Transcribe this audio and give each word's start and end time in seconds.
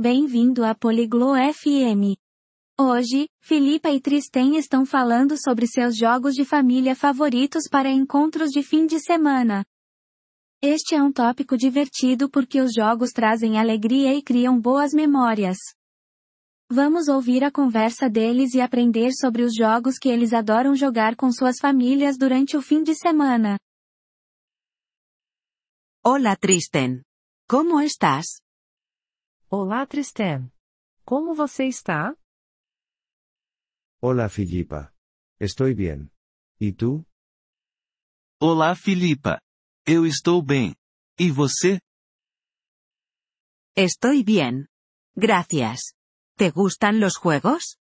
Bem-vindo 0.00 0.64
a 0.64 0.74
Poliglo 0.74 1.34
FM. 1.34 2.16
Hoje, 2.80 3.28
Filipa 3.38 3.90
e 3.90 4.00
Tristem 4.00 4.56
estão 4.56 4.86
falando 4.86 5.36
sobre 5.36 5.66
seus 5.66 5.94
jogos 5.94 6.32
de 6.32 6.42
família 6.42 6.96
favoritos 6.96 7.64
para 7.70 7.90
encontros 7.90 8.48
de 8.48 8.62
fim 8.62 8.86
de 8.86 8.98
semana. 8.98 9.62
Este 10.62 10.94
é 10.94 11.02
um 11.02 11.12
tópico 11.12 11.54
divertido 11.54 12.30
porque 12.30 12.62
os 12.62 12.72
jogos 12.72 13.10
trazem 13.10 13.58
alegria 13.58 14.14
e 14.14 14.22
criam 14.22 14.58
boas 14.58 14.94
memórias. 14.94 15.58
Vamos 16.70 17.06
ouvir 17.08 17.44
a 17.44 17.50
conversa 17.50 18.08
deles 18.08 18.54
e 18.54 18.60
aprender 18.62 19.12
sobre 19.12 19.42
os 19.42 19.52
jogos 19.54 19.98
que 19.98 20.08
eles 20.08 20.32
adoram 20.32 20.74
jogar 20.74 21.14
com 21.14 21.30
suas 21.30 21.58
famílias 21.60 22.16
durante 22.16 22.56
o 22.56 22.62
fim 22.62 22.82
de 22.82 22.94
semana. 22.94 23.58
Hola 26.02 26.36
Tristen. 26.36 27.02
¿Cómo 27.46 27.82
estás? 27.82 28.40
Olá, 29.52 29.84
Tristan. 29.84 30.52
Como 31.04 31.34
você 31.34 31.64
está? 31.64 32.16
Hola 34.00 34.28
Filipa. 34.28 34.94
Estoy 35.40 35.74
bien. 35.74 36.12
¿Y 36.60 36.72
tú? 36.72 37.04
Olá, 38.40 38.76
Filipa. 38.76 39.40
Eu 39.84 40.06
estou 40.06 40.40
bem. 40.40 40.76
E 41.18 41.32
você? 41.32 41.80
Estoy 43.74 44.22
bien. 44.22 44.68
Gracias. 45.16 45.96
¿Te 46.36 46.50
gustan 46.50 47.00
los 47.00 47.16
juegos? 47.16 47.76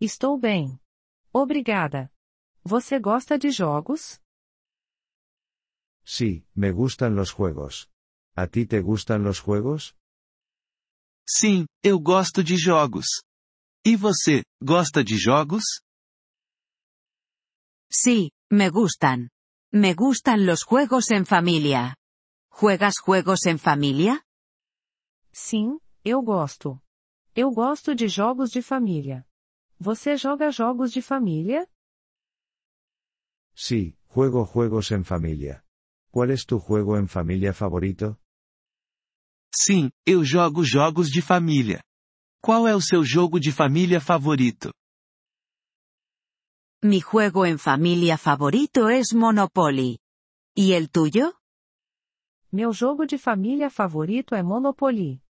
Estou 0.00 0.36
bem. 0.36 0.80
Obrigada. 1.32 2.10
Você 2.64 2.98
gosta 2.98 3.38
de 3.38 3.52
jogos? 3.52 4.20
Sí, 6.04 6.44
me 6.56 6.72
gustan 6.72 7.14
los 7.14 7.30
juegos. 7.30 7.88
¿A 8.34 8.48
ti 8.48 8.66
te 8.66 8.80
gustan 8.80 9.22
los 9.22 9.38
juegos? 9.38 9.94
Sim, 11.28 11.66
eu 11.82 11.98
gosto 11.98 12.42
de 12.44 12.56
jogos. 12.56 13.06
E 13.84 13.96
você, 13.96 14.42
gosta 14.62 15.02
de 15.02 15.16
jogos? 15.16 15.64
Sí, 17.90 18.30
me 18.50 18.70
gustan. 18.70 19.28
Me 19.72 19.94
gustan 19.94 20.46
los 20.46 20.62
juegos 20.62 21.10
en 21.10 21.26
familia. 21.26 21.96
¿Juegas 22.48 22.98
juegos 22.98 23.46
en 23.46 23.58
familia? 23.58 24.22
Sim, 25.32 25.78
eu 26.04 26.22
gosto. 26.22 26.80
Eu 27.34 27.50
gosto 27.50 27.94
de 27.94 28.08
jogos 28.08 28.50
de 28.50 28.62
família. 28.62 29.26
Você 29.78 30.16
joga 30.16 30.50
jogos 30.50 30.92
de 30.92 31.02
família? 31.02 31.68
Sí, 33.54 33.98
juego 34.08 34.46
juegos 34.46 34.90
en 34.92 35.04
familia. 35.04 35.64
¿Cuál 36.10 36.30
es 36.30 36.46
tu 36.46 36.58
juego 36.58 36.96
en 36.96 37.08
familia 37.08 37.52
favorito? 37.52 38.18
Sim, 39.58 39.90
eu 40.04 40.22
jogo 40.22 40.62
jogos 40.62 41.08
de 41.08 41.22
família. 41.22 41.80
Qual 42.42 42.68
é 42.68 42.76
o 42.76 42.80
seu 42.80 43.02
jogo 43.02 43.40
de 43.40 43.50
família 43.50 44.00
favorito? 44.00 44.70
Mi 46.84 47.00
juego 47.00 47.46
en 47.46 47.58
familia 47.58 48.18
favorito 48.18 48.90
es 48.90 49.14
Monopoly. 49.14 49.98
¿Y 50.54 50.72
el 50.72 50.90
tuyo? 50.90 51.32
Meu 52.52 52.70
jogo 52.72 53.06
de 53.06 53.16
família 53.16 53.70
favorito 53.70 54.34
é 54.34 54.42
Monopoly. 54.42 55.22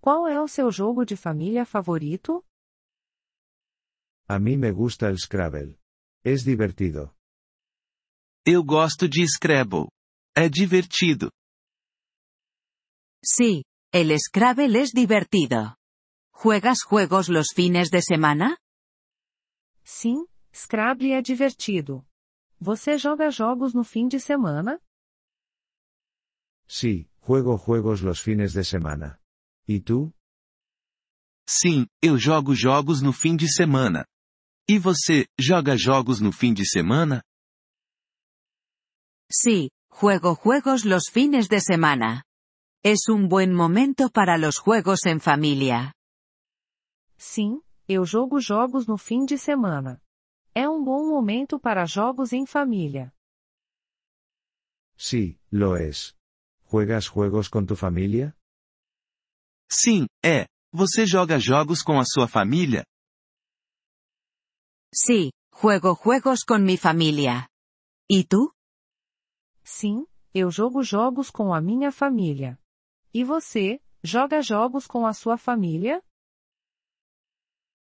Qual 0.00 0.28
é 0.28 0.40
o 0.40 0.46
seu 0.46 0.70
jogo 0.70 1.04
de 1.04 1.16
família 1.16 1.66
favorito? 1.66 2.44
A 4.28 4.38
mí 4.38 4.56
me 4.56 4.70
gusta 4.70 5.08
el 5.08 5.18
Scrabble. 5.18 5.76
Es 6.24 6.44
divertido. 6.44 7.12
Eu 8.46 8.62
gosto 8.64 9.08
de 9.08 9.26
Scrabble. 9.26 9.88
É 10.36 10.48
divertido. 10.48 11.30
Sí, 13.24 13.62
el 13.92 14.18
Scrabble 14.18 14.80
es 14.80 14.92
divertido. 14.92 15.76
¿Juegas 16.32 16.82
juegos 16.82 17.28
los 17.28 17.48
fines 17.54 17.90
de 17.90 18.00
semana? 18.00 18.58
Sim, 19.84 20.26
Scrabble 20.54 21.12
é 21.12 21.20
divertido. 21.20 22.04
Você 22.58 22.96
joga 22.96 23.30
jogos 23.30 23.74
no 23.74 23.84
fim 23.84 24.08
de 24.08 24.18
semana? 24.18 24.80
Sí, 26.66 27.06
juego 27.20 27.58
juegos 27.58 28.00
los 28.00 28.20
fines 28.20 28.54
de 28.54 28.64
semana. 28.64 29.20
¿Y 29.68 29.80
tú? 29.80 30.12
Sim, 31.46 31.86
eu 32.00 32.16
jogo 32.16 32.54
jogos 32.54 33.02
no 33.02 33.12
fim 33.12 33.36
de 33.36 33.48
semana. 33.48 34.06
E 34.66 34.78
você, 34.78 35.26
joga 35.38 35.76
jogos 35.76 36.20
no 36.20 36.32
fim 36.32 36.54
de 36.54 36.64
semana? 36.64 37.22
Sí, 39.30 39.70
juego 39.90 40.34
juegos 40.34 40.84
los 40.84 41.10
fines 41.10 41.48
de 41.48 41.60
semana. 41.60 42.22
Es 42.84 43.08
un 43.08 43.28
buen 43.28 43.54
momento 43.54 44.10
para 44.10 44.36
los 44.38 44.58
juegos 44.58 45.06
en 45.06 45.20
familia. 45.20 45.94
Sim, 47.16 47.62
eu 47.86 48.04
jogo 48.04 48.40
jogos 48.40 48.88
no 48.88 48.98
fim 48.98 49.24
de 49.24 49.38
semana. 49.38 50.02
É 50.52 50.68
um 50.68 50.82
bom 50.82 51.08
momento 51.08 51.60
para 51.60 51.86
jogos 51.86 52.32
em 52.32 52.44
família. 52.44 53.14
Sí, 54.96 55.38
lo 55.52 55.76
es. 55.76 56.16
¿Juegas 56.64 57.06
juegos 57.06 57.48
con 57.48 57.66
tu 57.66 57.76
familia? 57.76 58.36
Sim, 59.70 60.08
é. 60.20 60.46
Você 60.72 61.06
joga 61.06 61.38
jogos 61.38 61.82
com 61.82 62.00
a 62.00 62.04
sua 62.04 62.26
família? 62.26 62.84
Sí, 64.92 65.30
juego 65.52 65.94
juegos 65.94 66.42
con 66.44 66.64
mi 66.64 66.76
familia. 66.76 67.48
¿Y 68.10 68.24
tú? 68.24 68.52
Sim, 69.62 70.04
eu 70.34 70.50
jogo 70.50 70.82
jogos 70.82 71.30
com 71.30 71.54
a 71.54 71.60
minha 71.60 71.92
família. 71.92 72.58
E 73.14 73.24
você, 73.24 73.78
joga 74.02 74.40
jogos 74.40 74.86
com 74.86 75.06
a 75.06 75.12
sua 75.12 75.36
família? 75.36 76.02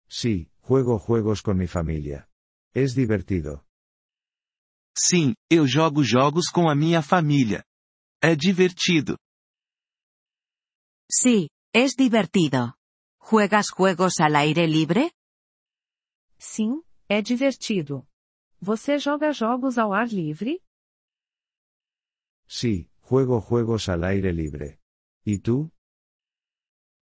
Sí, 0.09 0.49
juego 0.61 0.97
juegos 0.97 1.41
con 1.41 1.55
mi 1.55 1.67
familia. 1.67 2.27
Es 2.73 2.95
divertido. 2.95 3.63
Sim, 4.97 5.35
eu 5.49 5.67
jogo 5.67 6.03
jogos 6.03 6.49
com 6.49 6.67
a 6.67 6.75
minha 6.75 7.01
família. 7.03 7.63
É 8.21 8.35
divertido. 8.35 9.17
Sí, 11.11 11.49
es 11.73 11.95
divertido. 11.95 12.73
¿Juegas 13.19 13.69
juegos 13.69 14.19
al 14.19 14.35
aire 14.35 14.65
libre? 14.67 15.11
Sim, 16.39 16.81
é 17.07 17.21
divertido. 17.21 18.07
Você 18.59 18.97
joga 18.97 19.31
jogos 19.31 19.77
ao 19.77 19.93
ar 19.93 20.07
livre? 20.07 20.59
Sí, 22.47 22.89
juego 23.01 23.39
juegos 23.39 23.87
al 23.89 24.03
aire 24.03 24.31
libre. 24.33 24.79
¿Y 25.25 25.39
tú? 25.39 25.71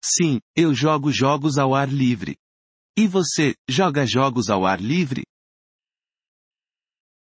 Sim, 0.02 0.40
eu 0.54 0.74
jogo 0.74 1.10
jogos 1.10 1.58
ao 1.58 1.74
ar 1.74 1.88
livre. 1.88 2.36
E 2.96 3.06
você, 3.06 3.54
joga 3.68 4.06
jogos 4.06 4.48
ao 4.48 4.64
ar 4.64 4.80
livre? 4.80 5.24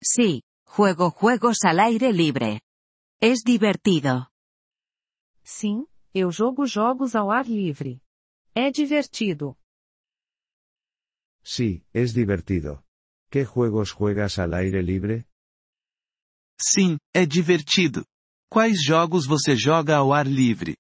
Sí, 0.03 0.43
juego 0.65 1.11
juegos 1.11 1.59
al 1.65 1.79
aire 1.81 2.11
libre. 2.13 2.61
Es 3.21 3.43
divertido. 3.45 4.27
Sim, 5.45 5.87
eu 6.13 6.31
jogo 6.33 6.67
jogos 6.67 7.15
ao 7.15 7.31
ar 7.31 7.47
livre. 7.47 8.01
É 8.55 8.71
divertido. 8.71 9.57
Sí, 11.45 11.85
es 11.93 12.13
divertido. 12.15 12.85
¿Qué 13.31 13.45
juegos 13.45 13.93
juegas 13.93 14.39
al 14.39 14.55
aire 14.55 14.83
libre? 14.83 15.27
Sim, 16.61 16.99
é 17.15 17.27
divertido. 17.27 18.05
Quais 18.53 18.85
jogos 18.85 19.27
você 19.27 19.57
joga 19.57 19.97
ao 19.97 20.13
ar 20.13 20.27
livre? 20.27 20.77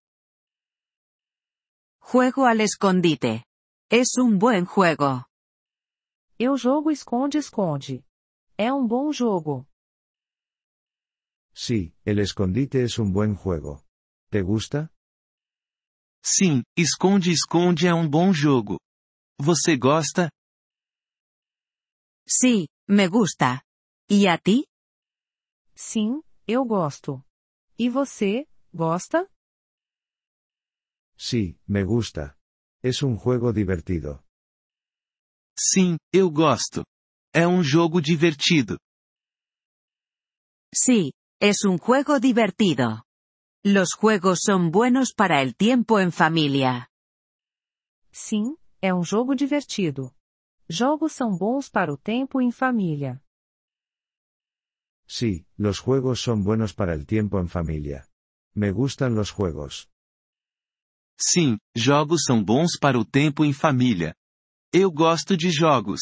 Juego 2.03 2.44
al 2.44 2.60
escondite. 2.60 3.47
Es 3.91 4.19
un 4.19 4.37
buen 4.37 4.66
juego. 4.66 5.25
Eu 6.38 6.59
jogo 6.59 6.91
esconde-esconde. 6.91 8.05
É 8.59 8.71
um 8.71 8.87
bom 8.87 9.11
jogo. 9.11 9.66
Sí, 11.55 11.94
el 12.05 12.19
escondite 12.19 12.82
es 12.82 12.99
un 12.99 13.11
buen 13.11 13.34
juego. 13.34 13.82
¿Te 14.31 14.43
gusta? 14.43 14.91
Sim, 16.22 16.62
esconde-esconde 16.77 17.87
é 17.87 17.94
um 17.94 18.06
bom 18.06 18.35
jogo. 18.35 18.79
Você 19.41 19.79
gosta? 19.79 20.29
Sí, 22.29 22.69
me 22.87 23.08
gusta. 23.08 23.62
¿Y 24.11 24.29
a 24.29 24.37
ti? 24.37 24.67
Sim, 25.75 26.20
eu 26.47 26.67
gosto. 26.67 27.25
E 27.79 27.89
você, 27.89 28.47
gosta? 28.73 29.29
Sí, 31.17 31.59
me 31.67 31.85
gusta. 31.85 32.37
Es 32.83 33.03
un 33.03 33.17
juego 33.17 33.53
divertido. 33.53 34.23
Sim, 35.59 35.97
eu 36.13 36.31
gosto. 36.31 36.85
É 37.33 37.47
um 37.47 37.63
jogo 37.63 38.01
divertido. 38.01 38.79
Sí, 40.75 41.13
es 41.41 41.65
un 41.65 41.79
juego 41.79 42.19
divertido. 42.19 43.05
Los 43.65 43.95
juegos 43.95 44.41
son 44.43 44.71
buenos 44.71 45.13
para 45.15 45.41
el 45.43 45.55
tiempo 45.55 46.01
en 46.01 46.11
familia. 46.11 46.89
Sim, 48.11 48.57
é 48.81 48.93
um 48.93 49.03
jogo 49.03 49.35
divertido. 49.35 50.13
Jogos 50.69 51.13
são 51.13 51.37
bons 51.37 51.69
para 51.69 51.93
o 51.93 51.97
tempo 51.97 52.41
em 52.41 52.51
família. 52.51 53.23
Sí, 55.14 55.44
los 55.59 55.79
juegos 55.79 56.23
son 56.23 56.43
buenos 56.43 56.73
para 56.73 56.94
el 56.94 57.05
tiempo 57.05 57.38
en 57.38 57.50
familia. 57.50 58.09
Me 58.55 58.70
gustan 58.70 59.14
los 59.14 59.31
juegos. 59.31 59.91
Sim, 61.19 61.59
jogos 61.76 62.23
são 62.26 62.43
bons 62.43 62.79
para 62.81 62.99
o 62.99 63.05
tempo 63.05 63.44
em 63.44 63.53
família. 63.53 64.14
Eu 64.73 64.91
gosto 64.91 65.37
de 65.37 65.50
jogos. 65.50 66.00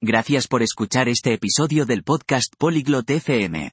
Gracias 0.00 0.46
por 0.46 0.62
escuchar 0.62 1.08
este 1.08 1.32
episodio 1.32 1.84
del 1.84 2.04
podcast 2.04 2.54
Polyglot 2.56 3.10
FM. 3.10 3.72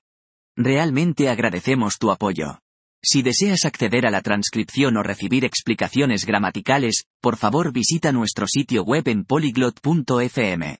Realmente 0.58 1.30
agradecemos 1.30 2.00
tu 2.00 2.10
apoyo. 2.10 2.58
Si 3.04 3.22
deseas 3.22 3.64
acceder 3.64 4.08
a 4.08 4.10
la 4.10 4.24
transcripción 4.24 4.98
o 4.98 5.04
recibir 5.04 5.46
explicaciones 5.46 6.26
gramaticales, 6.26 7.06
por 7.22 7.38
favor 7.38 7.72
visita 7.72 8.12
nuestro 8.12 8.48
sitio 8.48 8.82
web 8.84 9.08
en 9.08 9.24
polyglot.fm. 9.24 10.80